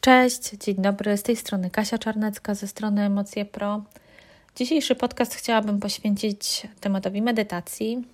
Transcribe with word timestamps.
Cześć, 0.00 0.50
dzień 0.50 0.74
dobry, 0.78 1.16
z 1.16 1.22
tej 1.22 1.36
strony 1.36 1.70
Kasia 1.70 1.98
Czarnecka 1.98 2.54
ze 2.54 2.66
strony 2.66 3.02
Emocje 3.02 3.44
Pro. 3.44 3.82
Dzisiejszy 4.56 4.94
podcast 4.94 5.34
chciałabym 5.34 5.80
poświęcić 5.80 6.66
tematowi 6.80 7.22
medytacji 7.22 8.04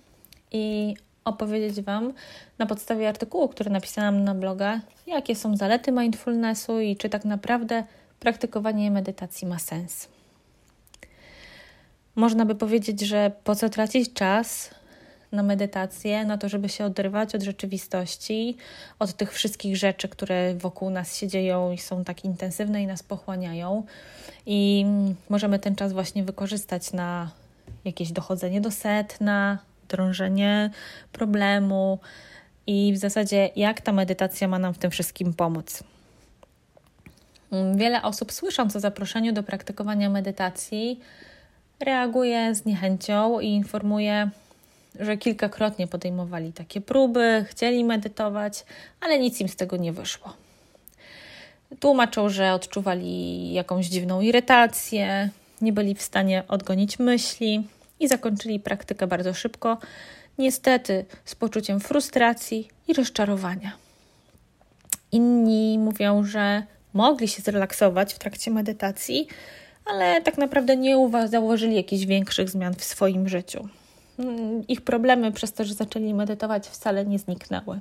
i 0.51 0.95
opowiedzieć 1.25 1.81
Wam 1.81 2.13
na 2.57 2.65
podstawie 2.65 3.09
artykułu, 3.09 3.49
który 3.49 3.69
napisałam 3.69 4.23
na 4.23 4.35
bloga, 4.35 4.79
jakie 5.05 5.35
są 5.35 5.57
zalety 5.57 5.91
mindfulnessu 5.91 6.79
i 6.79 6.95
czy 6.95 7.09
tak 7.09 7.25
naprawdę 7.25 7.83
praktykowanie 8.19 8.91
medytacji 8.91 9.47
ma 9.47 9.59
sens. 9.59 10.07
Można 12.15 12.45
by 12.45 12.55
powiedzieć, 12.55 13.01
że 13.01 13.31
po 13.43 13.55
co 13.55 13.69
tracić 13.69 14.13
czas, 14.13 14.69
na 15.31 15.43
medytację, 15.43 16.25
na 16.25 16.37
to, 16.37 16.49
żeby 16.49 16.69
się 16.69 16.85
oderwać 16.85 17.35
od 17.35 17.43
rzeczywistości, 17.43 18.57
od 18.99 19.13
tych 19.13 19.33
wszystkich 19.33 19.77
rzeczy, 19.77 20.09
które 20.09 20.55
wokół 20.55 20.89
nas 20.89 21.17
się 21.17 21.27
dzieją 21.27 21.71
i 21.71 21.77
są 21.77 22.03
tak 22.03 22.25
intensywne 22.25 22.83
i 22.83 22.87
nas 22.87 23.03
pochłaniają. 23.03 23.83
I 24.45 24.85
możemy 25.29 25.59
ten 25.59 25.75
czas 25.75 25.93
właśnie 25.93 26.23
wykorzystać 26.23 26.93
na 26.93 27.31
jakieś 27.85 28.11
dochodzenie 28.11 28.61
do 28.61 28.71
setna, 28.71 29.57
drążenie 29.89 30.69
problemu 31.11 31.99
i 32.67 32.93
w 32.93 32.97
zasadzie 32.97 33.49
jak 33.55 33.81
ta 33.81 33.91
medytacja 33.91 34.47
ma 34.47 34.59
nam 34.59 34.73
w 34.73 34.77
tym 34.77 34.91
wszystkim 34.91 35.33
pomóc. 35.33 35.83
Wiele 37.75 38.01
osób 38.01 38.31
słysząc 38.31 38.75
o 38.75 38.79
zaproszeniu 38.79 39.33
do 39.33 39.43
praktykowania 39.43 40.09
medytacji 40.09 40.99
reaguje 41.79 42.55
z 42.55 42.65
niechęcią 42.65 43.39
i 43.39 43.47
informuje, 43.47 44.29
że 44.99 45.17
kilkakrotnie 45.17 45.87
podejmowali 45.87 46.53
takie 46.53 46.81
próby, 46.81 47.45
chcieli 47.49 47.83
medytować, 47.83 48.65
ale 49.01 49.19
nic 49.19 49.41
im 49.41 49.49
z 49.49 49.55
tego 49.55 49.77
nie 49.77 49.93
wyszło. 49.93 50.33
Tłumaczą, 51.79 52.29
że 52.29 52.53
odczuwali 52.53 53.53
jakąś 53.53 53.85
dziwną 53.85 54.21
irytację, 54.21 55.29
nie 55.61 55.73
byli 55.73 55.95
w 55.95 56.01
stanie 56.01 56.43
odgonić 56.47 56.99
myśli 56.99 57.63
i 57.99 58.07
zakończyli 58.07 58.59
praktykę 58.59 59.07
bardzo 59.07 59.33
szybko, 59.33 59.77
niestety 60.37 61.05
z 61.25 61.35
poczuciem 61.35 61.79
frustracji 61.79 62.67
i 62.87 62.93
rozczarowania. 62.93 63.71
Inni 65.11 65.79
mówią, 65.79 66.23
że 66.23 66.63
mogli 66.93 67.27
się 67.27 67.41
zrelaksować 67.41 68.13
w 68.13 68.19
trakcie 68.19 68.51
medytacji, 68.51 69.27
ale 69.85 70.21
tak 70.21 70.37
naprawdę 70.37 70.77
nie 70.77 71.09
założyli 71.25 71.75
jakichś 71.75 72.05
większych 72.05 72.49
zmian 72.49 72.73
w 72.73 72.83
swoim 72.83 73.29
życiu. 73.29 73.67
Mm, 74.19 74.67
ich 74.67 74.81
problemy 74.81 75.31
przez 75.31 75.53
to, 75.53 75.65
że 75.65 75.73
zaczęli 75.73 76.13
medytować, 76.13 76.67
wcale 76.67 77.05
nie 77.05 77.19
zniknęły. 77.19 77.79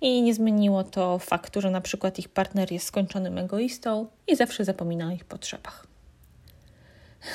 I 0.00 0.22
nie 0.22 0.34
zmieniło 0.34 0.84
to 0.84 1.18
faktu, 1.18 1.60
że 1.60 1.70
na 1.70 1.80
przykład 1.80 2.18
ich 2.18 2.28
partner 2.28 2.72
jest 2.72 2.86
skończonym 2.86 3.38
egoistą 3.38 4.06
i 4.26 4.36
zawsze 4.36 4.64
zapomina 4.64 5.06
o 5.06 5.10
ich 5.10 5.24
potrzebach. 5.24 5.86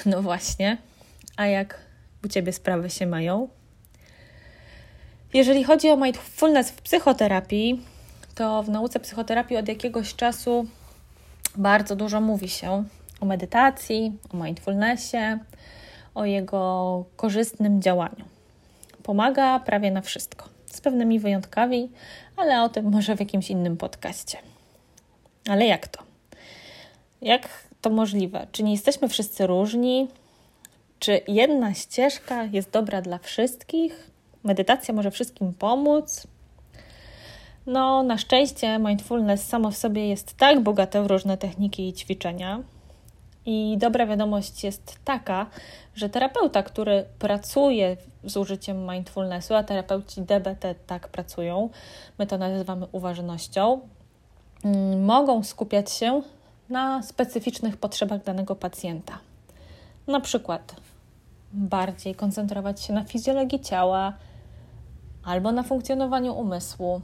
No 0.06 0.22
właśnie, 0.22 0.78
a 1.38 1.46
jak 1.46 1.80
u 2.26 2.28
ciebie 2.28 2.54
sprawy 2.54 2.90
się 2.90 3.08
mają? 3.08 3.48
Jeżeli 5.34 5.64
chodzi 5.64 5.90
o 5.90 5.98
mindfulness 5.98 6.72
w 6.72 6.82
psychoterapii, 6.82 7.82
to 8.36 8.64
w 8.64 8.70
nauce 8.70 9.00
psychoterapii 9.00 9.58
od 9.58 9.68
jakiegoś 9.68 10.16
czasu 10.16 10.66
bardzo 11.56 11.96
dużo 11.96 12.22
mówi 12.22 12.50
się 12.50 12.84
o 13.20 13.26
medytacji, 13.26 14.18
o 14.34 14.38
mindfulnessie, 14.38 15.38
o 16.16 16.26
jego 16.26 17.06
korzystnym 17.16 17.82
działaniu. 17.82 18.26
Pomaga 19.04 19.60
prawie 19.60 19.92
na 19.92 20.02
wszystko, 20.02 20.50
z 20.66 20.82
pewnymi 20.82 21.20
wyjątkami, 21.20 21.90
ale 22.38 22.64
o 22.64 22.70
tym 22.70 22.92
może 22.92 23.16
w 23.16 23.20
jakimś 23.20 23.50
innym 23.50 23.78
podcaście. 23.78 24.38
Ale 25.50 25.66
jak 25.66 25.88
to? 25.88 26.04
Jak 27.22 27.50
to 27.82 27.90
możliwe? 27.90 28.48
Czy 28.52 28.64
nie 28.64 28.72
jesteśmy 28.72 29.10
wszyscy 29.10 29.48
różni? 29.48 30.08
Czy 31.00 31.22
jedna 31.28 31.74
ścieżka 31.74 32.44
jest 32.44 32.72
dobra 32.72 33.02
dla 33.02 33.18
wszystkich? 33.18 34.12
Medytacja 34.44 34.94
może 34.94 35.12
wszystkim 35.12 35.54
pomóc? 35.54 36.28
No, 37.66 38.04
na 38.04 38.18
szczęście 38.18 38.80
mindfulness 38.80 39.48
samo 39.48 39.72
w 39.72 39.78
sobie 39.78 40.08
jest 40.08 40.38
tak 40.38 40.60
bogate 40.60 41.04
w 41.04 41.08
różne 41.08 41.38
techniki 41.38 41.88
i 41.88 41.94
ćwiczenia, 41.94 42.60
i 43.46 43.78
dobra 43.78 44.06
wiadomość 44.06 44.64
jest 44.64 45.00
taka, 45.06 45.46
że 45.96 46.10
terapeuta, 46.10 46.64
który 46.64 47.06
pracuje 47.20 47.98
z 48.24 48.38
użyciem 48.38 48.92
mindfulnessu, 48.92 49.56
a 49.56 49.64
terapeuci 49.64 50.22
DBT 50.22 50.76
tak 50.88 51.08
pracują, 51.08 51.70
my 52.20 52.28
to 52.28 52.38
nazywamy 52.38 52.88
uważnością, 52.92 53.80
mm, 54.66 55.06
mogą 55.06 55.44
skupiać 55.44 55.92
się 55.92 56.22
na 56.70 57.04
specyficznych 57.04 57.78
potrzebach 57.78 58.24
danego 58.24 58.56
pacjenta. 58.56 59.20
Na 60.08 60.20
przykład 60.20 60.76
bardziej 61.54 62.16
koncentrować 62.16 62.82
się 62.82 62.94
na 62.94 63.04
fizjologii 63.04 63.60
ciała 63.60 64.14
albo 65.24 65.52
na 65.52 65.64
funkcjonowaniu 65.64 66.34
umysłu. 66.34 67.02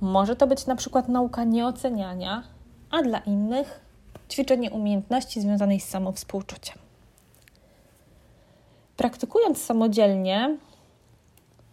Może 0.00 0.36
to 0.36 0.46
być 0.46 0.66
na 0.66 0.76
przykład 0.76 1.08
nauka 1.08 1.44
nieoceniania, 1.44 2.42
a 2.90 3.02
dla 3.02 3.18
innych 3.18 3.83
ćwiczenie 4.30 4.70
umiejętności 4.70 5.40
związanej 5.40 5.80
z 5.80 5.88
samowspółczuciem. 5.88 6.78
Praktykując 8.96 9.62
samodzielnie, 9.62 10.56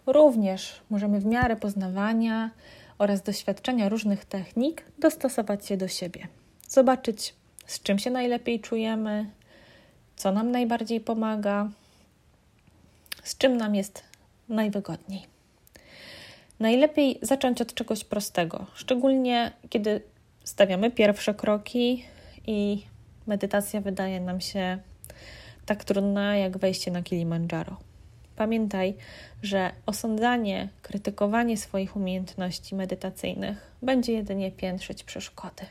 również 0.06 0.82
możemy 0.90 1.20
w 1.20 1.26
miarę 1.26 1.56
poznawania 1.56 2.50
oraz 2.98 3.22
doświadczenia 3.22 3.90
różnych 3.90 4.26
technik 4.26 4.86
dostosować 5.00 5.66
się 5.66 5.78
do 5.78 5.88
siebie, 5.88 6.28
zobaczyć, 6.68 7.36
z 7.66 7.82
czym 7.82 8.00
się 8.00 8.12
najlepiej 8.12 8.60
czujemy, 8.60 9.30
co 10.16 10.32
nam 10.32 10.52
najbardziej 10.52 11.00
pomaga, 11.00 11.70
z 13.24 13.38
czym 13.38 13.58
nam 13.58 13.76
jest 13.76 14.04
najwygodniej. 14.50 15.26
Najlepiej 16.60 17.20
zacząć 17.22 17.62
od 17.62 17.74
czegoś 17.74 18.04
prostego, 18.04 18.66
szczególnie 18.74 19.52
kiedy 19.70 20.02
stawiamy 20.44 20.92
pierwsze 20.92 21.34
kroki 21.34 22.06
i 22.48 22.86
medytacja 23.28 23.82
wydaje 23.82 24.20
nam 24.20 24.42
się 24.42 24.78
tak 25.66 25.84
trudna 25.84 26.38
jak 26.38 26.58
wejście 26.58 26.92
na 26.92 27.04
Kilimandżaro. 27.04 27.78
Pamiętaj, 28.36 28.96
że 29.44 29.72
osądzanie, 29.86 30.70
krytykowanie 30.82 31.58
swoich 31.58 31.96
umiejętności 31.96 32.76
medytacyjnych 32.76 33.72
będzie 33.82 34.14
jedynie 34.14 34.52
piętrzyć 34.52 35.04
przeszkody. 35.04 35.66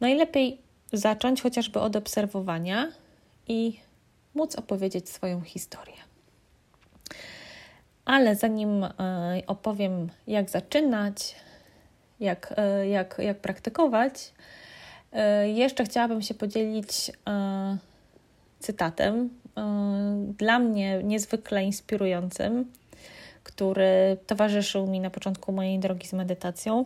Najlepiej 0.00 0.58
zacząć 0.92 1.42
chociażby 1.42 1.80
od 1.80 1.96
obserwowania 1.96 2.92
i 3.48 3.80
móc 4.34 4.56
opowiedzieć 4.56 5.08
swoją 5.08 5.40
historię. 5.40 5.96
Ale 8.04 8.36
zanim 8.36 8.84
e, 8.84 8.90
opowiem, 9.46 10.10
jak 10.26 10.50
zaczynać, 10.50 11.34
jak, 12.20 12.54
e, 12.56 12.88
jak, 12.88 13.16
jak 13.18 13.40
praktykować, 13.40 14.32
jeszcze 15.54 15.84
chciałabym 15.84 16.22
się 16.22 16.34
podzielić 16.34 17.10
e, 17.28 17.76
cytatem, 18.58 19.30
e, 19.56 20.32
dla 20.38 20.58
mnie 20.58 21.02
niezwykle 21.02 21.64
inspirującym, 21.64 22.72
który 23.44 24.16
towarzyszył 24.26 24.86
mi 24.86 25.00
na 25.00 25.10
początku 25.10 25.52
mojej 25.52 25.78
drogi 25.78 26.08
z 26.08 26.12
medytacją. 26.12 26.84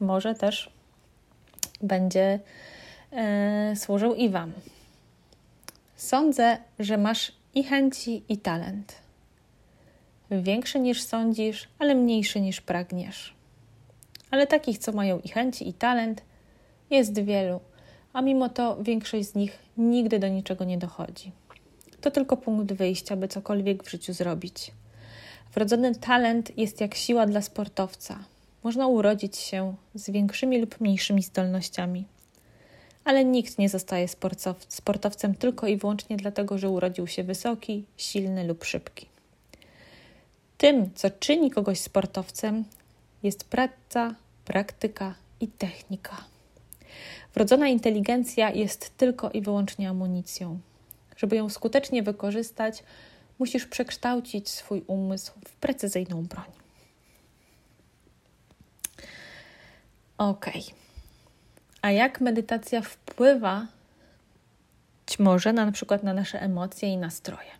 Może 0.00 0.34
też 0.34 0.70
będzie 1.82 2.40
służył 3.74 4.14
i 4.14 4.28
Wam. 4.28 4.52
Sądzę, 5.96 6.58
że 6.78 6.98
masz 6.98 7.32
i 7.54 7.64
chęci, 7.64 8.22
i 8.28 8.38
talent. 8.38 8.94
Większy 10.30 10.80
niż 10.80 11.02
sądzisz, 11.02 11.68
ale 11.78 11.94
mniejszy 11.94 12.40
niż 12.40 12.60
pragniesz. 12.60 13.34
Ale 14.30 14.46
takich, 14.46 14.78
co 14.78 14.92
mają 14.92 15.18
i 15.18 15.28
chęci, 15.28 15.68
i 15.68 15.72
talent, 15.72 16.22
jest 16.90 17.18
wielu, 17.18 17.60
a 18.12 18.22
mimo 18.22 18.48
to 18.48 18.82
większość 18.82 19.28
z 19.28 19.34
nich 19.34 19.58
nigdy 19.76 20.18
do 20.18 20.28
niczego 20.28 20.64
nie 20.64 20.78
dochodzi. 20.78 21.32
To 22.00 22.10
tylko 22.10 22.36
punkt 22.36 22.72
wyjścia, 22.72 23.16
by 23.16 23.28
cokolwiek 23.28 23.84
w 23.84 23.90
życiu 23.90 24.12
zrobić. 24.12 24.72
Wrodzony 25.54 25.94
talent 25.94 26.58
jest 26.58 26.80
jak 26.80 26.94
siła 26.94 27.26
dla 27.26 27.42
sportowca. 27.42 28.18
Można 28.62 28.86
urodzić 28.86 29.36
się 29.36 29.74
z 29.94 30.10
większymi 30.10 30.60
lub 30.60 30.80
mniejszymi 30.80 31.22
zdolnościami. 31.22 32.04
Ale 33.04 33.24
nikt 33.24 33.58
nie 33.58 33.68
zostaje 33.68 34.08
sportowcem 34.68 35.34
tylko 35.34 35.66
i 35.66 35.76
wyłącznie 35.76 36.16
dlatego, 36.16 36.58
że 36.58 36.70
urodził 36.70 37.06
się 37.06 37.24
wysoki, 37.24 37.84
silny 37.96 38.46
lub 38.46 38.64
szybki. 38.64 39.06
Tym, 40.58 40.90
co 40.94 41.10
czyni 41.10 41.50
kogoś 41.50 41.80
sportowcem, 41.80 42.64
jest 43.22 43.44
praca, 43.44 44.14
praktyka 44.44 45.14
i 45.40 45.48
technika. 45.48 46.35
Wrodzona 47.36 47.68
inteligencja 47.68 48.50
jest 48.50 48.96
tylko 48.96 49.30
i 49.30 49.40
wyłącznie 49.40 49.88
amunicją. 49.88 50.58
Żeby 51.16 51.36
ją 51.36 51.48
skutecznie 51.48 52.02
wykorzystać, 52.02 52.82
musisz 53.38 53.66
przekształcić 53.66 54.48
swój 54.48 54.84
umysł 54.86 55.32
w 55.48 55.56
precyzyjną 55.56 56.24
broń. 56.24 56.50
Ok. 60.18 60.46
A 61.82 61.90
jak 61.90 62.20
medytacja 62.20 62.80
wpływa 62.80 63.66
może 65.18 65.52
na, 65.52 65.66
na 65.66 65.72
przykład 65.72 66.02
na 66.02 66.14
nasze 66.14 66.42
emocje 66.42 66.88
i 66.88 66.96
nastroje? 66.96 67.50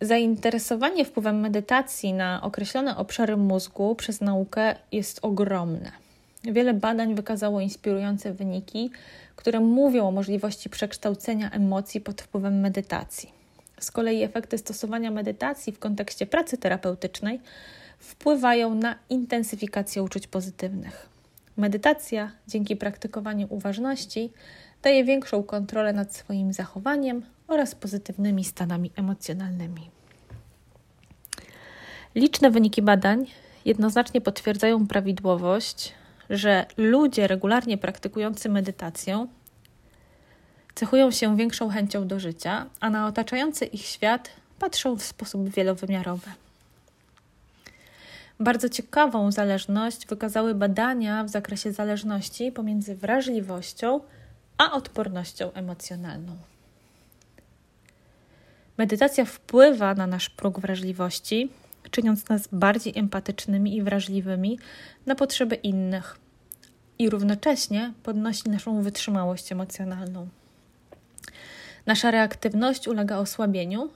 Zainteresowanie 0.00 1.04
wpływem 1.04 1.40
medytacji 1.40 2.12
na 2.12 2.42
określone 2.42 2.96
obszary 2.96 3.36
mózgu 3.36 3.94
przez 3.94 4.20
naukę 4.20 4.76
jest 4.92 5.18
ogromne. 5.22 6.03
Wiele 6.52 6.74
badań 6.74 7.14
wykazało 7.14 7.60
inspirujące 7.60 8.32
wyniki, 8.32 8.90
które 9.36 9.60
mówią 9.60 10.08
o 10.08 10.10
możliwości 10.10 10.70
przekształcenia 10.70 11.50
emocji 11.50 12.00
pod 12.00 12.22
wpływem 12.22 12.60
medytacji. 12.60 13.32
Z 13.80 13.90
kolei 13.90 14.22
efekty 14.22 14.58
stosowania 14.58 15.10
medytacji 15.10 15.72
w 15.72 15.78
kontekście 15.78 16.26
pracy 16.26 16.58
terapeutycznej 16.58 17.40
wpływają 17.98 18.74
na 18.74 18.98
intensyfikację 19.10 20.02
uczuć 20.02 20.26
pozytywnych. 20.26 21.08
Medytacja 21.56 22.32
dzięki 22.48 22.76
praktykowaniu 22.76 23.46
uważności 23.50 24.32
daje 24.82 25.04
większą 25.04 25.42
kontrolę 25.42 25.92
nad 25.92 26.16
swoim 26.16 26.52
zachowaniem 26.52 27.22
oraz 27.48 27.74
pozytywnymi 27.74 28.44
stanami 28.44 28.90
emocjonalnymi. 28.96 29.90
Liczne 32.14 32.50
wyniki 32.50 32.82
badań 32.82 33.26
jednoznacznie 33.64 34.20
potwierdzają 34.20 34.86
prawidłowość, 34.86 35.92
że 36.34 36.66
ludzie 36.76 37.26
regularnie 37.26 37.78
praktykujący 37.78 38.48
medytację 38.48 39.26
cechują 40.74 41.10
się 41.10 41.36
większą 41.36 41.68
chęcią 41.68 42.08
do 42.08 42.20
życia, 42.20 42.66
a 42.80 42.90
na 42.90 43.06
otaczający 43.06 43.64
ich 43.64 43.86
świat 43.86 44.30
patrzą 44.58 44.96
w 44.96 45.02
sposób 45.02 45.48
wielowymiarowy. 45.48 46.30
Bardzo 48.40 48.68
ciekawą 48.68 49.32
zależność 49.32 50.06
wykazały 50.06 50.54
badania 50.54 51.24
w 51.24 51.28
zakresie 51.28 51.72
zależności 51.72 52.52
pomiędzy 52.52 52.94
wrażliwością 52.94 54.00
a 54.58 54.72
odpornością 54.72 55.52
emocjonalną. 55.52 56.36
Medytacja 58.78 59.24
wpływa 59.24 59.94
na 59.94 60.06
nasz 60.06 60.30
próg 60.30 60.60
wrażliwości, 60.60 61.50
czyniąc 61.90 62.28
nas 62.28 62.48
bardziej 62.52 62.98
empatycznymi 62.98 63.76
i 63.76 63.82
wrażliwymi 63.82 64.58
na 65.06 65.14
potrzeby 65.14 65.54
innych 65.54 66.23
i 66.98 67.10
równocześnie 67.10 67.92
podnosi 68.02 68.50
naszą 68.50 68.82
wytrzymałość 68.82 69.52
emocjonalną. 69.52 70.28
Nasza 71.86 72.10
reaktywność 72.10 72.88
ulega 72.88 73.16
osłabieniu, 73.16 73.90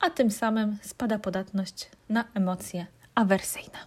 a 0.00 0.10
tym 0.10 0.30
samym 0.30 0.78
spada 0.82 1.18
podatność 1.18 1.90
na 2.08 2.24
emocje 2.34 2.86
awersyjne. 3.14 3.78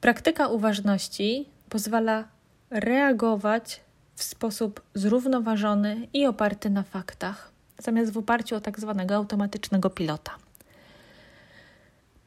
Praktyka 0.00 0.48
uważności 0.48 1.48
pozwala 1.68 2.24
reagować 2.70 3.80
w 4.14 4.22
sposób 4.22 4.80
zrównoważony 4.94 6.08
i 6.12 6.26
oparty 6.26 6.70
na 6.70 6.82
faktach, 6.82 7.52
zamiast 7.78 8.12
w 8.12 8.18
oparciu 8.18 8.56
o 8.56 8.60
tak 8.60 8.80
zwanego 8.80 9.14
automatycznego 9.14 9.90
pilota. 9.90 10.36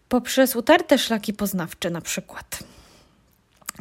Poprzez 0.09 0.55
utarte 0.55 0.97
szlaki 0.97 1.33
poznawcze, 1.33 1.89
na 1.89 2.01
przykład. 2.01 2.63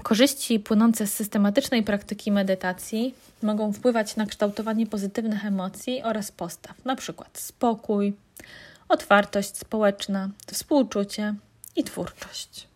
Korzyści 0.02 0.60
płynące 0.60 1.06
z 1.06 1.14
systematycznej 1.14 1.82
praktyki 1.82 2.32
medytacji 2.32 3.14
mogą 3.42 3.72
wpływać 3.72 4.16
na 4.16 4.26
kształtowanie 4.26 4.86
pozytywnych 4.86 5.44
emocji 5.44 6.02
oraz 6.02 6.32
postaw, 6.32 6.76
przykład 6.96 7.38
spokój, 7.38 8.14
otwartość 8.88 9.56
społeczna, 9.56 10.28
współczucie 10.46 11.34
i 11.76 11.84
twórczość. 11.84 12.68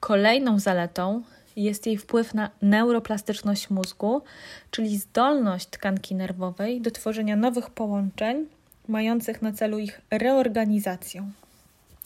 Kolejną 0.00 0.58
zaletą 0.58 1.22
jest 1.56 1.86
jej 1.86 1.98
wpływ 1.98 2.34
na 2.34 2.50
neuroplastyczność 2.62 3.70
mózgu, 3.70 4.22
czyli 4.70 4.98
zdolność 4.98 5.66
tkanki 5.66 6.14
nerwowej 6.14 6.80
do 6.80 6.90
tworzenia 6.90 7.36
nowych 7.36 7.70
połączeń 7.70 8.46
mających 8.88 9.42
na 9.42 9.52
celu 9.52 9.78
ich 9.78 10.00
reorganizację, 10.10 11.30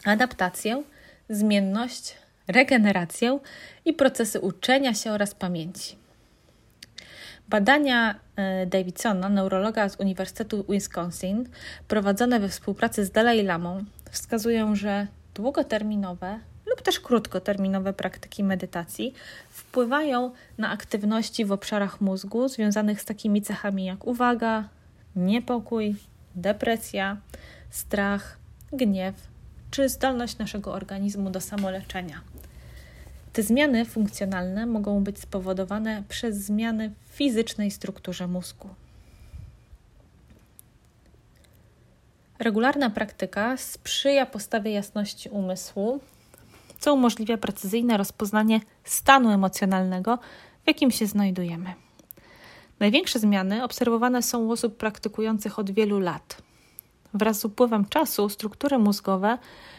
adaptację, 0.04 0.82
zmienność, 1.30 2.14
regenerację 2.48 3.38
i 3.84 3.92
procesy 3.92 4.40
uczenia 4.40 4.94
się 4.94 5.12
oraz 5.12 5.34
pamięci. 5.34 5.96
Badania 7.48 8.14
e, 8.36 8.66
Davidsona, 8.66 9.28
neurologa 9.28 9.88
z 9.88 10.00
Uniwersytetu 10.00 10.64
Wisconsin, 10.68 11.48
prowadzone 11.88 12.40
we 12.40 12.48
współpracy 12.48 13.04
z 13.04 13.10
Dalai 13.10 13.42
Lamą, 13.42 13.84
wskazują, 14.10 14.74
że 14.74 15.06
długoterminowe 15.34 16.38
lub 16.66 16.82
też 16.82 17.00
krótkoterminowe 17.00 17.92
praktyki 17.92 18.44
medytacji 18.44 19.14
wpływają 19.50 20.30
na 20.58 20.70
aktywności 20.70 21.44
w 21.44 21.52
obszarach 21.52 22.00
mózgu 22.00 22.48
związanych 22.48 23.00
z 23.02 23.04
takimi 23.04 23.42
cechami 23.42 23.84
jak 23.84 24.06
uwaga, 24.06 24.68
niepokój, 25.16 25.96
depresja, 26.34 27.16
strach, 27.70 28.38
gniew 28.72 29.14
czy 29.70 29.88
zdolność 29.88 30.38
naszego 30.38 30.72
organizmu 30.72 31.30
do 31.30 31.40
samoleczenia. 31.40 32.20
Te 33.36 33.42
zmiany 33.42 33.84
funkcjonalne 33.84 34.66
mogą 34.66 35.04
być 35.04 35.18
spowodowane 35.18 36.02
przez 36.08 36.36
zmiany 36.36 36.92
w 37.04 37.14
fizycznej 37.14 37.70
strukturze 37.70 38.26
mózgu. 38.26 38.68
Regularna 42.38 42.90
praktyka 42.90 43.56
sprzyja 43.56 44.26
postawie 44.26 44.70
jasności 44.70 45.28
umysłu, 45.28 46.00
co 46.78 46.94
umożliwia 46.94 47.36
precyzyjne 47.36 47.96
rozpoznanie 47.96 48.60
stanu 48.84 49.30
emocjonalnego, 49.30 50.18
w 50.64 50.66
jakim 50.66 50.90
się 50.90 51.06
znajdujemy. 51.06 51.74
Największe 52.80 53.18
zmiany 53.18 53.64
obserwowane 53.64 54.22
są 54.22 54.38
u 54.38 54.50
osób 54.50 54.76
praktykujących 54.76 55.58
od 55.58 55.70
wielu 55.70 55.98
lat. 55.98 56.45
Wraz 57.16 57.38
z 57.38 57.44
upływem 57.44 57.84
czasu 57.84 58.28
struktury 58.28 58.78
mózgowe 58.78 59.38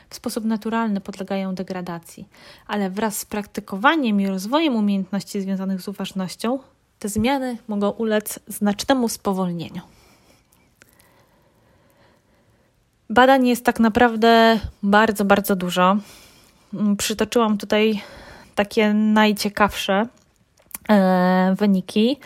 w 0.10 0.16
sposób 0.16 0.46
naturalny 0.46 1.02
podlegają 1.02 1.56
degradacji, 1.56 2.28
ale 2.68 2.90
wraz 2.90 3.18
z 3.18 3.26
praktykowaniem 3.26 4.22
i 4.22 4.28
rozwojem 4.28 4.76
umiejętności 4.76 5.42
związanych 5.42 5.82
z 5.82 5.88
uważnością, 5.88 6.60
te 7.00 7.10
zmiany 7.10 7.58
mogą 7.68 7.90
ulec 7.90 8.40
znacznemu 8.48 9.10
spowolnieniu. 9.10 9.82
Badań 13.10 13.48
jest 13.48 13.66
tak 13.66 13.80
naprawdę 13.80 14.60
bardzo, 14.84 15.26
bardzo 15.26 15.56
dużo. 15.56 15.98
Przytoczyłam 16.98 17.58
tutaj 17.58 18.02
takie 18.56 18.94
najciekawsze 18.94 20.06
e, 20.90 21.56
wyniki 21.58 22.18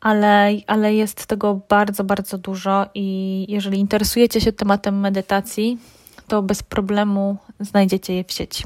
ale, 0.00 0.52
ale 0.66 0.94
jest 0.94 1.26
tego 1.26 1.60
bardzo, 1.68 2.04
bardzo 2.04 2.38
dużo 2.38 2.86
i 2.94 3.46
jeżeli 3.48 3.78
interesujecie 3.78 4.40
się 4.40 4.52
tematem 4.52 5.00
medytacji, 5.00 5.78
to 6.28 6.42
bez 6.42 6.62
problemu 6.62 7.36
znajdziecie 7.60 8.14
je 8.14 8.24
w 8.24 8.32
sieci. 8.32 8.64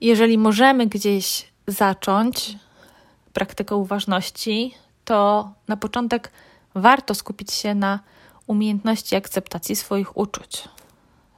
Jeżeli 0.00 0.38
możemy 0.38 0.86
gdzieś 0.86 1.48
zacząć 1.66 2.56
praktykę 3.32 3.76
uważności, 3.76 4.74
to 5.04 5.50
na 5.68 5.76
początek 5.76 6.32
warto 6.74 7.14
skupić 7.14 7.52
się 7.52 7.74
na 7.74 8.00
umiejętności 8.46 9.16
akceptacji 9.16 9.76
swoich 9.76 10.16
uczuć, 10.16 10.68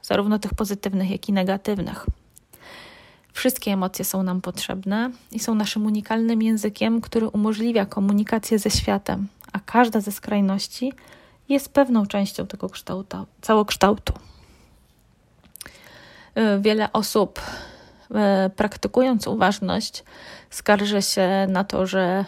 zarówno 0.01 0.39
tych 0.39 0.53
pozytywnych, 0.53 1.11
jak 1.11 1.29
i 1.29 1.33
negatywnych. 1.33 2.05
Wszystkie 3.33 3.71
emocje 3.71 4.05
są 4.05 4.23
nam 4.23 4.41
potrzebne 4.41 5.11
i 5.31 5.39
są 5.39 5.55
naszym 5.55 5.85
unikalnym 5.85 6.41
językiem, 6.41 7.01
który 7.01 7.27
umożliwia 7.29 7.85
komunikację 7.85 8.59
ze 8.59 8.69
światem, 8.69 9.27
a 9.53 9.59
każda 9.59 10.01
ze 10.01 10.11
skrajności 10.11 10.93
jest 11.49 11.73
pewną 11.73 12.05
częścią 12.05 12.47
tego 12.47 12.69
kształtu, 12.69 13.25
całokształtu. 13.41 14.13
Y, 16.37 16.61
wiele 16.61 16.93
osób 16.93 17.39
y, 17.39 18.49
praktykując 18.49 19.27
uważność 19.27 20.03
skarży 20.49 21.01
się 21.01 21.47
na 21.49 21.63
to, 21.63 21.85
że 21.85 22.25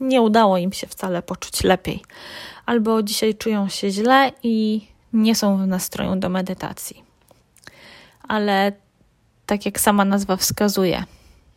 nie 0.00 0.22
udało 0.22 0.58
im 0.58 0.72
się 0.72 0.86
wcale 0.86 1.22
poczuć 1.22 1.64
lepiej, 1.64 2.02
albo 2.66 3.02
dzisiaj 3.02 3.34
czują 3.34 3.68
się 3.68 3.90
źle 3.90 4.32
i 4.42 4.86
nie 5.12 5.34
są 5.34 5.56
w 5.56 5.66
nastroju 5.66 6.16
do 6.16 6.28
medytacji. 6.28 7.02
Ale 8.28 8.72
tak 9.48 9.66
jak 9.66 9.80
sama 9.80 10.04
nazwa 10.04 10.36
wskazuje, 10.36 11.04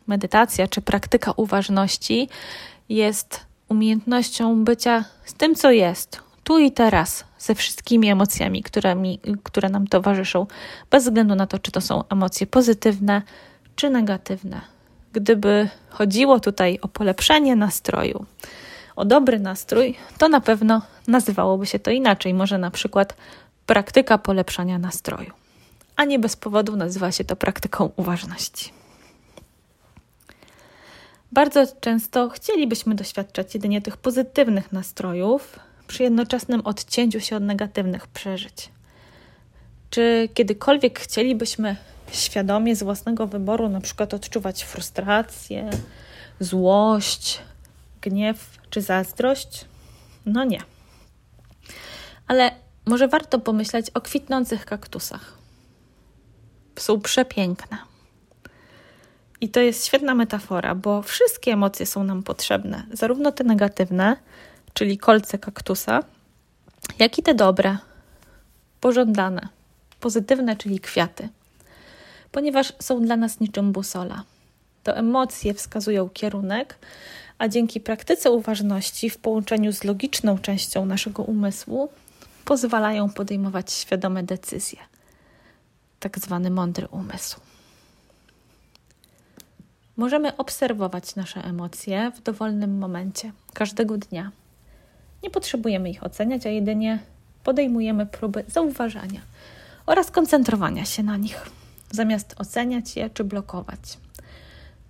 medytacja 0.06 0.68
czy 0.68 0.82
praktyka 0.82 1.32
uważności 1.36 2.28
jest 2.88 3.40
umiejętnością 3.68 4.64
bycia 4.64 5.04
z 5.24 5.34
tym, 5.34 5.54
co 5.54 5.70
jest, 5.70 6.20
tu 6.44 6.58
i 6.58 6.72
teraz, 6.72 7.24
ze 7.38 7.54
wszystkimi 7.54 8.08
emocjami, 8.08 8.62
które, 8.62 8.94
mi, 8.94 9.20
które 9.42 9.68
nam 9.68 9.86
towarzyszą, 9.86 10.46
bez 10.90 11.04
względu 11.04 11.34
na 11.34 11.46
to, 11.46 11.58
czy 11.58 11.70
to 11.72 11.80
są 11.80 12.04
emocje 12.08 12.46
pozytywne 12.46 13.22
czy 13.76 13.90
negatywne. 13.90 14.60
Gdyby 15.12 15.68
chodziło 15.90 16.40
tutaj 16.40 16.78
o 16.82 16.88
polepszenie 16.88 17.56
nastroju, 17.56 18.26
o 18.96 19.04
dobry 19.04 19.38
nastrój, 19.38 19.96
to 20.18 20.28
na 20.28 20.40
pewno 20.40 20.82
nazywałoby 21.06 21.66
się 21.66 21.78
to 21.78 21.90
inaczej, 21.90 22.34
może 22.34 22.58
na 22.58 22.70
przykład 22.70 23.16
praktyka 23.66 24.18
polepszania 24.18 24.78
nastroju. 24.78 25.41
A 25.96 26.04
nie 26.04 26.18
bez 26.18 26.36
powodu 26.36 26.76
nazywa 26.76 27.12
się 27.12 27.24
to 27.24 27.36
praktyką 27.36 27.90
uważności. 27.96 28.72
Bardzo 31.32 31.66
często 31.80 32.28
chcielibyśmy 32.28 32.94
doświadczać 32.94 33.54
jedynie 33.54 33.82
tych 33.82 33.96
pozytywnych 33.96 34.72
nastrojów 34.72 35.58
przy 35.86 36.02
jednoczesnym 36.02 36.60
odcięciu 36.60 37.20
się 37.20 37.36
od 37.36 37.42
negatywnych 37.42 38.06
przeżyć. 38.06 38.68
Czy 39.90 40.28
kiedykolwiek 40.34 41.00
chcielibyśmy 41.00 41.76
świadomie 42.12 42.76
z 42.76 42.82
własnego 42.82 43.26
wyboru 43.26 43.68
na 43.68 43.80
przykład 43.80 44.14
odczuwać 44.14 44.62
frustrację, 44.62 45.70
złość, 46.40 47.40
gniew 48.00 48.58
czy 48.70 48.80
zazdrość? 48.80 49.64
No 50.26 50.44
nie. 50.44 50.60
Ale 52.26 52.50
może 52.86 53.08
warto 53.08 53.38
pomyśleć 53.38 53.90
o 53.90 54.00
kwitnących 54.00 54.64
kaktusach. 54.64 55.41
Są 56.76 57.00
przepiękne. 57.00 57.78
I 59.40 59.48
to 59.48 59.60
jest 59.60 59.86
świetna 59.86 60.14
metafora, 60.14 60.74
bo 60.74 61.02
wszystkie 61.02 61.52
emocje 61.52 61.86
są 61.86 62.04
nam 62.04 62.22
potrzebne, 62.22 62.86
zarówno 62.92 63.32
te 63.32 63.44
negatywne, 63.44 64.16
czyli 64.74 64.98
kolce 64.98 65.38
kaktusa, 65.38 66.02
jak 66.98 67.18
i 67.18 67.22
te 67.22 67.34
dobre, 67.34 67.78
pożądane, 68.80 69.48
pozytywne, 70.00 70.56
czyli 70.56 70.80
kwiaty, 70.80 71.28
ponieważ 72.32 72.72
są 72.80 73.02
dla 73.02 73.16
nas 73.16 73.40
niczym 73.40 73.72
busola. 73.72 74.24
To 74.82 74.96
emocje 74.96 75.54
wskazują 75.54 76.08
kierunek, 76.08 76.78
a 77.38 77.48
dzięki 77.48 77.80
praktyce 77.80 78.30
uważności 78.30 79.10
w 79.10 79.18
połączeniu 79.18 79.72
z 79.72 79.84
logiczną 79.84 80.38
częścią 80.38 80.86
naszego 80.86 81.22
umysłu 81.22 81.88
pozwalają 82.44 83.10
podejmować 83.10 83.72
świadome 83.72 84.22
decyzje. 84.22 84.78
Tak 86.02 86.18
zwany 86.18 86.50
mądry 86.50 86.88
umysł. 86.88 87.40
Możemy 89.96 90.36
obserwować 90.36 91.16
nasze 91.16 91.44
emocje 91.44 92.12
w 92.16 92.22
dowolnym 92.22 92.78
momencie, 92.78 93.32
każdego 93.54 93.98
dnia. 93.98 94.30
Nie 95.22 95.30
potrzebujemy 95.30 95.90
ich 95.90 96.04
oceniać, 96.04 96.46
a 96.46 96.48
jedynie 96.48 96.98
podejmujemy 97.44 98.06
próby 98.06 98.44
zauważania 98.48 99.20
oraz 99.86 100.10
koncentrowania 100.10 100.84
się 100.84 101.02
na 101.02 101.16
nich, 101.16 101.50
zamiast 101.90 102.34
oceniać 102.38 102.96
je 102.96 103.10
czy 103.10 103.24
blokować. 103.24 103.98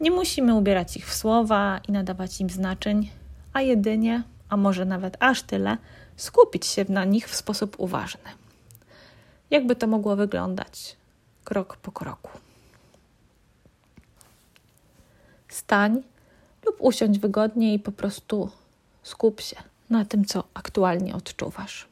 Nie 0.01 0.11
musimy 0.11 0.55
ubierać 0.55 0.97
ich 0.97 1.09
w 1.09 1.15
słowa 1.15 1.81
i 1.89 1.93
nadawać 1.93 2.41
im 2.41 2.51
znaczeń, 2.51 3.11
a 3.53 3.61
jedynie, 3.61 4.23
a 4.49 4.57
może 4.57 4.85
nawet 4.85 5.17
aż 5.21 5.43
tyle, 5.43 5.77
skupić 6.17 6.67
się 6.67 6.85
na 6.89 7.05
nich 7.05 7.29
w 7.29 7.37
sposób 7.37 7.75
uważny. 7.79 8.31
Jakby 9.51 9.77
to 9.77 9.87
mogło 9.87 10.17
wyglądać 10.17 11.02
krok 11.45 11.77
po 11.77 11.93
kroku. 11.93 12.31
Stań 15.49 16.03
lub 16.67 16.77
usiądź 16.79 17.19
wygodnie 17.19 17.75
i 17.75 17.79
po 17.79 17.93
prostu 17.93 18.51
skup 19.03 19.41
się 19.41 19.57
na 19.91 20.05
tym, 20.05 20.25
co 20.25 20.45
aktualnie 20.55 21.15
odczuwasz. 21.15 21.87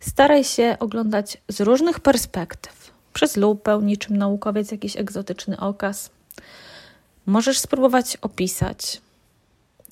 Staraj 0.00 0.44
się 0.44 0.76
oglądać 0.80 1.38
z 1.48 1.60
różnych 1.60 2.00
perspektyw, 2.00 2.90
przez 3.12 3.36
lupę, 3.36 3.80
niczym 3.82 4.16
naukowiec 4.16 4.72
jakiś 4.72 4.96
egzotyczny 4.96 5.60
okaz. 5.60 6.10
Możesz 7.26 7.58
spróbować 7.58 8.16
opisać 8.16 9.00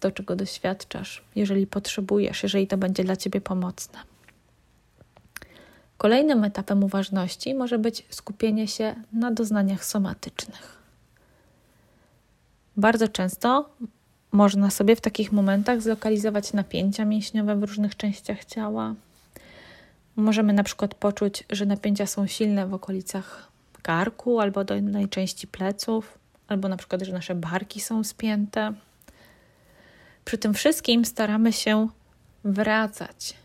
to, 0.01 0.11
czego 0.11 0.37
doświadczasz, 0.37 1.23
jeżeli 1.37 1.67
potrzebujesz, 1.67 2.43
jeżeli 2.43 2.67
to 2.67 2.77
będzie 2.77 3.05
dla 3.05 3.17
ciebie 3.17 3.41
pomocne. 3.41 4.10
Kolejnym 6.01 6.45
etapem 6.45 6.85
uważności 6.85 7.55
może 7.55 7.79
być 7.79 8.07
skupienie 8.11 8.69
się 8.69 8.95
na 9.13 9.31
doznaniach 9.31 9.85
somatycznych. 9.85 10.79
Bardzo 12.77 13.09
często 13.09 13.71
można 14.33 14.71
sobie 14.71 14.97
w 14.97 15.01
takich 15.01 15.33
momentach 15.33 15.83
zlokalizować 15.83 16.53
napięcia 16.53 17.05
mięśniowe 17.05 17.57
w 17.57 17.63
różnych 17.63 17.97
częściach 17.97 18.45
ciała. 18.45 18.95
Możemy 20.17 20.53
na 20.53 20.63
przykład 20.63 20.95
poczuć, 20.95 21.45
że 21.51 21.67
napięcia 21.67 22.07
są 22.07 22.27
silne 22.27 22.67
w 22.67 22.75
okolicach 22.75 23.49
karku 23.83 24.41
albo 24.41 24.65
dolnej 24.65 25.09
części 25.09 25.47
pleców, 25.47 26.19
albo 26.49 26.69
na 26.69 26.77
przykład, 26.77 27.03
że 27.03 27.13
nasze 27.13 27.35
barki 27.35 27.81
są 27.81 28.05
spięte. 28.05 28.73
Przy 30.25 30.39
tym 30.39 30.55
wszystkim 30.55 31.05
staramy 31.05 31.53
się 31.53 31.89
wracać, 32.45 33.40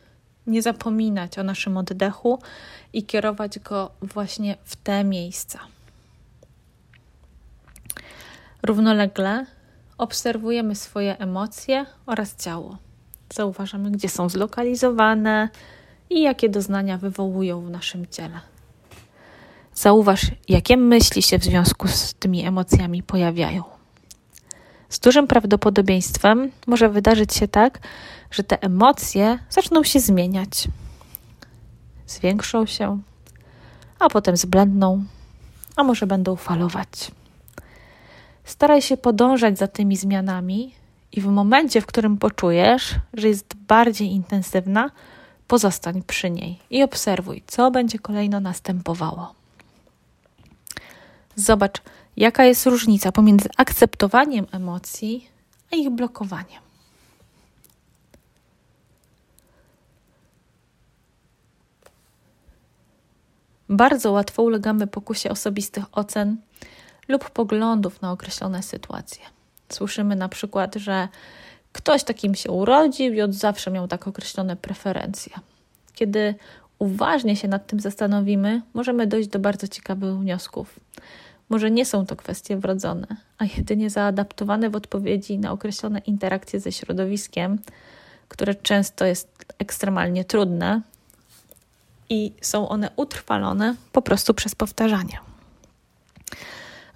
nie 0.47 0.61
zapominać 0.61 1.39
o 1.39 1.43
naszym 1.43 1.77
oddechu 1.77 2.39
i 2.93 3.03
kierować 3.03 3.59
go 3.59 3.91
właśnie 4.01 4.57
w 4.63 4.75
te 4.75 5.03
miejsca. 5.03 5.59
Równolegle 8.63 9.45
obserwujemy 9.97 10.75
swoje 10.75 11.17
emocje 11.17 11.85
oraz 12.05 12.35
ciało. 12.35 12.77
Zauważamy, 13.33 13.91
gdzie 13.91 14.09
są 14.09 14.29
zlokalizowane 14.29 15.49
i 16.09 16.21
jakie 16.21 16.49
doznania 16.49 16.97
wywołują 16.97 17.61
w 17.61 17.69
naszym 17.69 18.07
ciele. 18.07 18.39
Zauważ, 19.73 20.21
jakie 20.49 20.77
myśli 20.77 21.21
się 21.21 21.39
w 21.39 21.43
związku 21.43 21.87
z 21.87 22.13
tymi 22.13 22.45
emocjami 22.45 23.03
pojawiają. 23.03 23.63
Z 24.89 24.99
dużym 24.99 25.27
prawdopodobieństwem 25.27 26.51
może 26.67 26.89
wydarzyć 26.89 27.33
się 27.33 27.47
tak, 27.47 27.79
że 28.31 28.43
te 28.43 28.63
emocje 28.63 29.39
zaczną 29.49 29.83
się 29.83 29.99
zmieniać. 29.99 30.67
Zwiększą 32.07 32.65
się, 32.65 33.01
a 33.99 34.09
potem 34.09 34.37
zblendną, 34.37 35.03
a 35.75 35.83
może 35.83 36.07
będą 36.07 36.35
falować. 36.35 37.11
Staraj 38.43 38.81
się 38.81 38.97
podążać 38.97 39.57
za 39.57 39.67
tymi 39.67 39.97
zmianami 39.97 40.73
i 41.11 41.21
w 41.21 41.25
momencie, 41.25 41.81
w 41.81 41.85
którym 41.85 42.17
poczujesz, 42.17 42.95
że 43.13 43.27
jest 43.27 43.55
bardziej 43.55 44.11
intensywna, 44.11 44.91
pozostań 45.47 46.03
przy 46.07 46.29
niej 46.29 46.59
i 46.69 46.83
obserwuj, 46.83 47.43
co 47.47 47.71
będzie 47.71 47.99
kolejno 47.99 48.39
następowało. 48.39 49.33
Zobacz, 51.35 51.81
jaka 52.17 52.45
jest 52.45 52.65
różnica 52.65 53.11
pomiędzy 53.11 53.49
akceptowaniem 53.57 54.45
emocji 54.51 55.29
a 55.73 55.75
ich 55.75 55.89
blokowaniem. 55.89 56.65
Bardzo 63.69 64.11
łatwo 64.11 64.43
ulegamy 64.43 64.87
pokusie 64.87 65.29
osobistych 65.29 65.85
ocen 65.91 66.37
lub 67.07 67.29
poglądów 67.29 68.01
na 68.01 68.11
określone 68.11 68.63
sytuacje. 68.63 69.23
Słyszymy 69.69 70.15
na 70.15 70.29
przykład, 70.29 70.75
że 70.75 71.07
ktoś 71.71 72.03
takim 72.03 72.35
się 72.35 72.51
urodził 72.51 73.13
i 73.13 73.21
od 73.21 73.33
zawsze 73.33 73.71
miał 73.71 73.87
tak 73.87 74.07
określone 74.07 74.55
preferencje. 74.55 75.33
Kiedy 75.93 76.35
uważnie 76.79 77.35
się 77.35 77.47
nad 77.47 77.67
tym 77.67 77.79
zastanowimy, 77.79 78.61
możemy 78.73 79.07
dojść 79.07 79.29
do 79.29 79.39
bardzo 79.39 79.67
ciekawych 79.67 80.17
wniosków. 80.17 80.79
Może 81.49 81.71
nie 81.71 81.85
są 81.85 82.05
to 82.05 82.15
kwestie 82.15 82.57
wrodzone, 82.57 83.07
a 83.37 83.45
jedynie 83.57 83.89
zaadaptowane 83.89 84.69
w 84.69 84.75
odpowiedzi 84.75 85.37
na 85.37 85.51
określone 85.51 85.99
interakcje 85.99 86.59
ze 86.59 86.71
środowiskiem, 86.71 87.59
które 88.29 88.55
często 88.55 89.05
jest 89.05 89.45
ekstremalnie 89.59 90.25
trudne 90.25 90.81
i 92.09 92.33
są 92.41 92.69
one 92.69 92.89
utrwalone 92.95 93.75
po 93.91 94.01
prostu 94.01 94.33
przez 94.33 94.55
powtarzanie. 94.55 95.19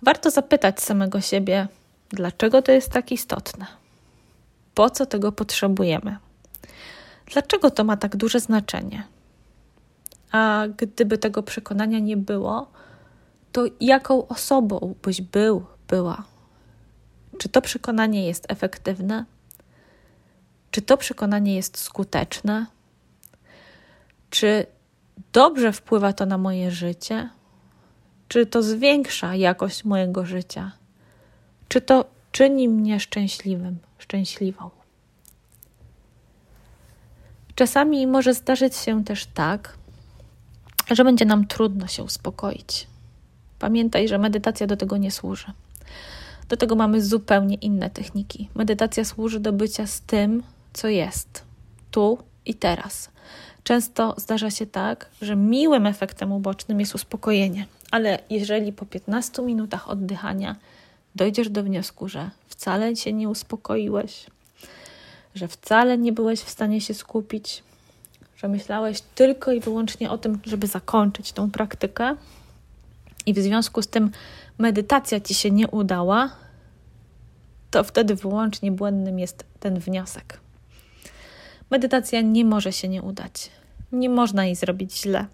Warto 0.02 0.32
zapytać 0.32 0.82
samego 0.82 1.22
siebie, 1.22 1.68
dlaczego 2.10 2.62
to 2.62 2.72
jest 2.72 2.92
tak 2.92 3.12
istotne? 3.12 3.66
Po 4.74 4.90
co 4.90 5.06
tego 5.06 5.32
potrzebujemy? 5.32 6.18
Dlaczego 7.26 7.72
to 7.72 7.84
ma 7.84 7.98
tak 7.98 8.16
duże 8.16 8.40
znaczenie? 8.40 9.04
A 10.32 10.64
gdyby 10.78 11.18
tego 11.18 11.44
przekonania 11.44 12.00
nie 12.00 12.18
było, 12.18 12.72
to 13.52 13.66
jaką 13.82 14.28
osobą 14.28 14.96
byś 15.02 15.22
był, 15.22 15.66
była? 15.88 16.24
Czy 17.38 17.50
to 17.50 17.62
przekonanie 17.62 18.28
jest 18.28 18.46
efektywne? 18.52 19.26
Czy 20.72 20.82
to 20.82 20.98
przekonanie 20.98 21.56
jest 21.56 21.78
skuteczne? 21.78 22.66
Czy 24.30 24.66
dobrze 25.34 25.72
wpływa 25.72 26.14
to 26.14 26.26
na 26.26 26.38
moje 26.38 26.72
życie? 26.72 27.30
Czy 28.28 28.46
to 28.46 28.64
zwiększa 28.64 29.36
jakość 29.36 29.84
mojego 29.84 30.26
życia? 30.26 30.72
Czy 31.68 31.82
to 31.82 32.06
czyni 32.32 32.70
mnie 32.70 33.00
szczęśliwym, 33.00 33.78
szczęśliwą? 33.98 34.70
Czasami 37.56 38.08
może 38.08 38.34
zdarzyć 38.34 38.76
się 38.76 39.04
też 39.04 39.26
tak, 39.26 39.78
że 40.92 41.04
będzie 41.04 41.26
nam 41.26 41.48
trudno 41.48 41.88
się 41.88 42.04
uspokoić. 42.04 42.89
Pamiętaj, 43.60 44.08
że 44.08 44.18
medytacja 44.18 44.68
do 44.68 44.78
tego 44.78 44.98
nie 44.98 45.12
służy. 45.12 45.46
Do 46.50 46.58
tego 46.58 46.76
mamy 46.76 47.02
zupełnie 47.02 47.56
inne 47.56 47.90
techniki. 47.90 48.50
Medytacja 48.56 49.06
służy 49.06 49.40
do 49.40 49.54
bycia 49.54 49.88
z 49.88 50.02
tym, 50.02 50.44
co 50.74 50.88
jest, 50.88 51.44
tu 51.92 52.18
i 52.46 52.54
teraz, 52.54 53.10
Często 53.70 54.16
zdarza 54.18 54.52
się 54.52 54.66
tak, 54.66 55.10
że 55.22 55.36
miłym 55.36 55.86
efektem 55.86 56.32
ubocznym 56.32 56.80
jest 56.80 56.96
uspokojenie, 56.96 57.66
ale 57.92 58.20
jeżeli 58.30 58.74
po 58.74 58.86
15 58.86 59.42
minutach 59.42 59.90
oddychania 59.90 60.56
dojdziesz 61.16 61.50
do 61.50 61.64
wniosku, 61.64 62.10
że 62.10 62.30
wcale 62.48 62.96
się 62.96 63.14
nie 63.14 63.30
uspokoiłeś, 63.30 64.26
że 65.36 65.48
wcale 65.48 65.98
nie 65.98 66.14
byłeś 66.14 66.40
w 66.40 66.50
stanie 66.50 66.82
się 66.82 66.94
skupić, 66.94 67.64
że 68.38 68.48
myślałeś 68.48 69.02
tylko 69.16 69.52
i 69.52 69.60
wyłącznie 69.60 70.12
o 70.12 70.18
tym, 70.18 70.40
żeby 70.46 70.68
zakończyć 70.68 71.32
tą 71.32 71.52
praktykę, 71.52 72.16
i 73.30 73.34
w 73.34 73.40
związku 73.40 73.82
z 73.82 73.88
tym 73.88 74.12
medytacja 74.58 75.20
ci 75.20 75.34
się 75.34 75.52
nie 75.52 75.68
udała, 75.68 76.30
to 77.72 77.84
wtedy 77.84 78.16
wyłącznie 78.16 78.72
błędnym 78.72 79.20
jest 79.20 79.46
ten 79.60 79.80
wniosek. 79.80 80.40
Medytacja 81.70 82.22
nie 82.22 82.46
może 82.46 82.74
się 82.74 82.88
nie 82.88 83.02
udać. 83.02 83.50
Nie 83.92 84.10
można 84.10 84.46
jej 84.46 84.56
zrobić 84.56 85.02
źle. 85.02 85.26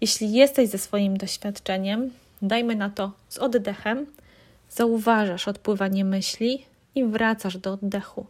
Jeśli 0.00 0.32
jesteś 0.32 0.68
ze 0.68 0.78
swoim 0.78 1.16
doświadczeniem, 1.16 2.10
dajmy 2.42 2.76
na 2.76 2.90
to 2.90 3.12
z 3.28 3.38
oddechem, 3.38 4.06
zauważasz 4.70 5.48
odpływanie 5.48 6.04
myśli 6.04 6.64
i 6.94 7.04
wracasz 7.04 7.58
do 7.58 7.72
oddechu. 7.72 8.26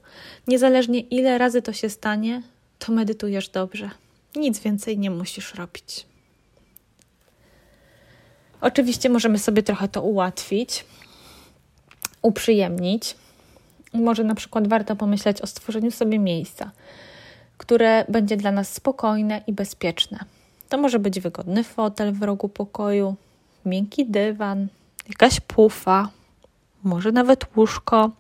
Niezależnie 0.46 1.00
ile 1.00 1.38
razy 1.38 1.62
to 1.62 1.72
się 1.72 1.88
stanie, 1.88 2.42
to 2.78 2.92
medytujesz 2.92 3.48
dobrze. 3.48 3.90
Nic 4.36 4.60
więcej 4.60 4.98
nie 4.98 5.10
musisz 5.10 5.54
robić. 5.54 6.11
Oczywiście 8.62 9.08
możemy 9.08 9.38
sobie 9.38 9.62
trochę 9.62 9.88
to 9.88 10.02
ułatwić, 10.02 10.84
uprzyjemnić. 12.22 13.16
Może 13.94 14.24
na 14.24 14.34
przykład 14.34 14.68
warto 14.68 14.96
pomyśleć 14.96 15.40
o 15.40 15.46
stworzeniu 15.46 15.90
sobie 15.90 16.18
miejsca, 16.18 16.70
które 17.58 18.04
będzie 18.08 18.36
dla 18.36 18.52
nas 18.52 18.72
spokojne 18.72 19.42
i 19.46 19.52
bezpieczne. 19.52 20.18
To 20.68 20.78
może 20.78 20.98
być 20.98 21.20
wygodny 21.20 21.64
fotel 21.64 22.12
w 22.12 22.22
rogu 22.22 22.48
pokoju, 22.48 23.14
miękki 23.66 24.06
dywan, 24.06 24.68
jakaś 25.08 25.40
pufa, 25.40 26.08
może 26.82 27.12
nawet 27.12 27.56
łóżko. 27.56 28.10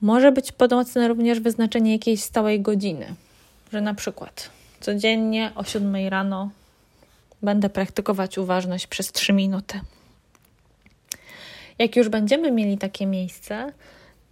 Może 0.00 0.32
być 0.32 0.52
pomocne 0.52 1.08
również 1.08 1.40
wyznaczenie 1.40 1.92
jakiejś 1.92 2.22
stałej 2.22 2.60
godziny, 2.60 3.14
że 3.72 3.80
na 3.80 3.94
przykład 3.94 4.50
codziennie 4.80 5.52
o 5.54 5.64
7 5.64 6.08
rano 6.08 6.50
będę 7.46 7.68
praktykować 7.68 8.38
uważność 8.38 8.86
przez 8.86 9.12
3 9.12 9.32
minuty. 9.32 9.80
Jak 11.78 11.96
już 11.96 12.08
będziemy 12.08 12.50
mieli 12.50 12.78
takie 12.78 13.06
miejsce, 13.06 13.72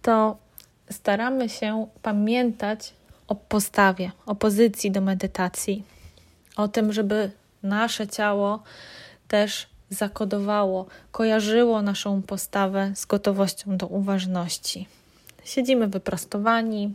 to 0.01 0.37
staramy 0.91 1.49
się 1.49 1.87
pamiętać 2.01 2.93
o 3.27 3.35
postawie, 3.35 4.11
o 4.25 4.35
pozycji 4.35 4.91
do 4.91 5.01
medytacji, 5.01 5.83
o 6.55 6.67
tym, 6.67 6.93
żeby 6.93 7.31
nasze 7.63 8.07
ciało 8.07 8.63
też 9.27 9.67
zakodowało, 9.89 10.85
kojarzyło 11.11 11.81
naszą 11.81 12.21
postawę 12.21 12.91
z 12.95 13.05
gotowością 13.05 13.77
do 13.77 13.87
uważności. 13.87 14.87
Siedzimy 15.43 15.87
wyprostowani, 15.87 16.93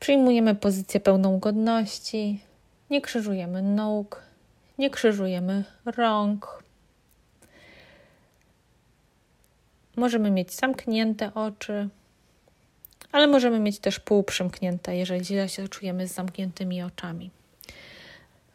przyjmujemy 0.00 0.54
pozycję 0.54 1.00
pełną 1.00 1.38
godności, 1.38 2.40
nie 2.90 3.00
krzyżujemy 3.00 3.62
nóg, 3.62 4.29
nie 4.80 4.90
krzyżujemy 4.90 5.64
rąk. 5.84 6.64
Możemy 9.96 10.30
mieć 10.30 10.52
zamknięte 10.52 11.34
oczy, 11.34 11.88
ale 13.12 13.26
możemy 13.26 13.60
mieć 13.60 13.78
też 13.78 14.00
półprzymknięte, 14.00 14.96
jeżeli 14.96 15.24
źle 15.24 15.48
się 15.48 15.68
czujemy 15.68 16.08
z 16.08 16.14
zamkniętymi 16.14 16.82
oczami. 16.82 17.30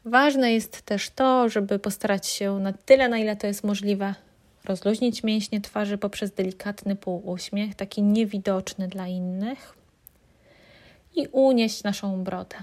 Ważne 0.06 0.54
jest 0.54 0.82
też 0.82 1.10
to, 1.10 1.50
żeby 1.50 1.80
postarać 1.80 2.28
się 2.28 2.60
na 2.60 2.74
tyle, 2.74 3.10
na 3.10 3.18
ile 3.18 3.36
to 3.36 3.48
jest 3.48 3.64
możliwe, 3.64 4.16
rozluźnić 4.64 5.24
mięśnie 5.24 5.62
twarzy 5.62 5.98
poprzez 5.98 6.32
delikatny 6.32 6.96
półuśmiech, 6.96 7.76
taki 7.76 8.04
niewidoczny 8.04 8.88
dla 8.88 9.08
innych, 9.08 9.76
i 11.16 11.28
unieść 11.28 11.84
naszą 11.84 12.24
brodę, 12.24 12.56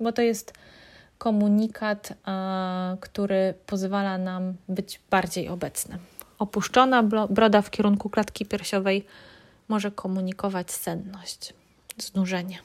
bo 0.00 0.12
to 0.12 0.22
jest 0.22 0.52
komunikat, 1.18 2.12
który 3.00 3.54
pozwala 3.66 4.18
nam 4.18 4.54
być 4.68 5.00
bardziej 5.10 5.48
obecnym. 5.48 5.98
Opuszczona 6.38 7.02
broda 7.30 7.62
w 7.62 7.70
kierunku 7.70 8.10
klatki 8.10 8.46
piersiowej 8.46 9.06
może 9.68 9.90
komunikować 9.90 10.70
senność, 10.72 11.54
znużenie. 11.98 12.58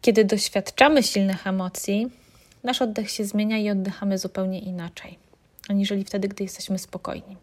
Kiedy 0.00 0.24
doświadczamy 0.24 1.02
silnych 1.02 1.46
emocji, 1.46 2.10
nasz 2.64 2.82
oddech 2.82 3.10
się 3.10 3.24
zmienia 3.24 3.58
i 3.58 3.70
oddychamy 3.70 4.18
zupełnie 4.18 4.60
inaczej, 4.60 5.18
aniżeli 5.68 6.04
wtedy, 6.04 6.28
gdy 6.28 6.44
jesteśmy 6.44 6.78
spokojni. 6.78 7.36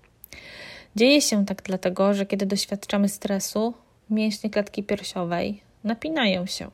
Dzieje 0.96 1.22
się 1.22 1.46
tak 1.46 1.62
dlatego, 1.62 2.14
że 2.14 2.26
kiedy 2.26 2.46
doświadczamy 2.46 3.10
stresu, 3.10 3.74
mięśnie 4.10 4.50
klatki 4.50 4.84
piersiowej 4.84 5.62
napinają 5.84 6.46
się. 6.46 6.72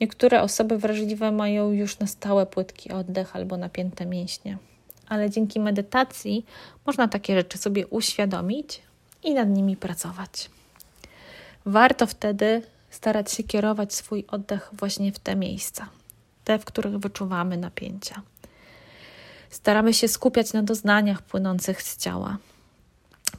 Niektóre 0.00 0.42
osoby 0.42 0.78
wrażliwe 0.78 1.32
mają 1.32 1.72
już 1.72 1.98
na 1.98 2.06
stałe 2.06 2.46
płytki 2.46 2.90
oddech 2.90 3.36
albo 3.36 3.56
napięte 3.56 4.06
mięśnie, 4.06 4.58
ale 5.08 5.30
dzięki 5.30 5.60
medytacji 5.60 6.44
można 6.86 7.08
takie 7.08 7.34
rzeczy 7.34 7.58
sobie 7.58 7.86
uświadomić 7.86 8.82
i 9.24 9.34
nad 9.34 9.48
nimi 9.48 9.76
pracować. 9.76 10.50
Warto 11.66 12.06
wtedy 12.06 12.62
starać 12.90 13.32
się 13.32 13.42
kierować 13.42 13.94
swój 13.94 14.24
oddech 14.28 14.70
właśnie 14.72 15.12
w 15.12 15.18
te 15.18 15.36
miejsca, 15.36 15.88
te, 16.44 16.58
w 16.58 16.64
których 16.64 16.98
wyczuwamy 16.98 17.56
napięcia. 17.56 18.22
Staramy 19.50 19.94
się 19.94 20.08
skupiać 20.08 20.52
na 20.52 20.62
doznaniach 20.62 21.22
płynących 21.22 21.82
z 21.82 21.96
ciała. 21.96 22.38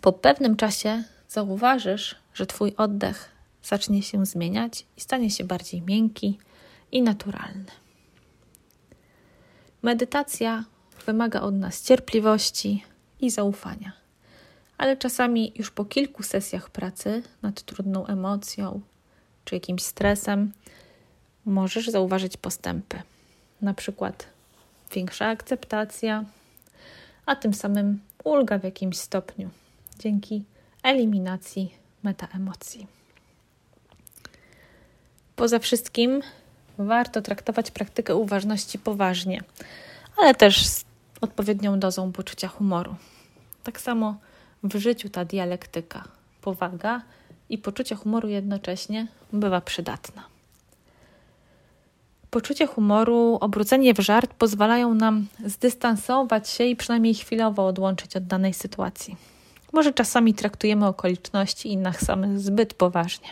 Po 0.02 0.14
pewnym 0.14 0.56
czasie 0.56 1.04
zauważysz, 1.30 2.16
że 2.34 2.46
Twój 2.46 2.74
oddech 2.78 3.30
zacznie 3.64 4.04
się 4.04 4.26
zmieniać 4.26 4.86
i 4.98 5.02
stanie 5.02 5.30
się 5.30 5.44
bardziej 5.44 5.82
miękki, 5.82 6.38
i 6.92 7.02
naturalny. 7.02 7.72
Medytacja 9.82 10.64
wymaga 11.06 11.42
od 11.42 11.56
nas 11.56 11.84
cierpliwości 11.84 12.84
i 13.22 13.30
zaufania, 13.30 13.92
ale 14.78 14.98
czasami 14.98 15.54
już 15.56 15.72
po 15.72 15.86
kilku 15.86 16.24
sesjach 16.24 16.70
pracy 16.70 17.24
nad 17.42 17.62
trudną 17.62 18.08
emocją 18.08 18.82
czy 19.46 19.56
jakimś 19.56 19.84
stresem 19.84 20.52
możesz 21.46 21.90
zauważyć 21.90 22.38
postępy. 22.38 23.02
Na 23.62 23.74
przykład 23.74 24.28
większa 24.94 25.26
akceptacja, 25.26 26.26
a 27.26 27.36
tym 27.36 27.54
samym 27.54 28.00
ulga 28.24 28.58
w 28.58 28.64
jakimś 28.64 28.98
stopniu 28.98 29.50
dzięki 30.00 30.44
eliminacji 30.84 31.74
metaemocji. 32.04 32.88
Poza 35.36 35.60
wszystkim 35.60 36.22
warto 36.80 37.22
traktować 37.22 37.72
praktykę 37.72 38.16
uważności 38.16 38.80
poważnie, 38.80 39.44
ale 40.18 40.36
też 40.36 40.66
z 40.66 40.86
odpowiednią 41.22 41.80
dozą 41.80 42.12
poczucia 42.12 42.48
humoru. 42.48 42.96
Tak 43.64 43.82
samo 43.82 44.16
w 44.64 44.76
życiu 44.76 45.10
ta 45.10 45.26
dialektyka, 45.26 46.04
powaga 46.42 47.02
i 47.50 47.58
poczucie 47.58 47.96
humoru 47.96 48.28
jednocześnie 48.28 49.08
bywa 49.34 49.62
przydatna. 49.62 50.24
Poczucie 52.30 52.68
humoru, 52.68 53.38
obrócenie 53.42 53.94
w 53.94 54.00
żart 54.00 54.34
pozwalają 54.34 54.94
nam 54.94 55.28
zdystansować 55.46 56.50
się 56.50 56.64
i 56.64 56.76
przynajmniej 56.76 57.14
chwilowo 57.14 57.68
odłączyć 57.68 58.16
od 58.16 58.24
danej 58.24 58.54
sytuacji. 58.54 59.16
Może 59.74 59.94
czasami 59.94 60.34
traktujemy 60.34 60.88
okoliczności 60.88 61.72
innych 61.72 62.02
samych 62.02 62.40
zbyt 62.40 62.74
poważnie. 62.74 63.30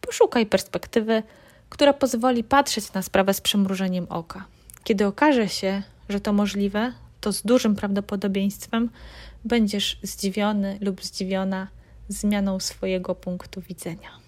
Poszukaj 0.00 0.46
perspektywy, 0.46 1.22
która 1.70 1.92
pozwoli 1.92 2.44
patrzeć 2.44 2.92
na 2.92 3.02
sprawę 3.02 3.34
z 3.34 3.40
przymrużeniem 3.40 4.06
oka. 4.08 4.44
Kiedy 4.84 5.06
okaże 5.06 5.48
się, 5.48 5.82
że 6.08 6.20
to 6.20 6.32
możliwe, 6.32 6.92
to 7.20 7.32
z 7.32 7.42
dużym 7.42 7.76
prawdopodobieństwem 7.76 8.90
będziesz 9.44 9.98
zdziwiony 10.02 10.78
lub 10.80 11.04
zdziwiona 11.04 11.68
zmianą 12.08 12.60
swojego 12.60 13.14
punktu 13.14 13.60
widzenia. 13.60 14.19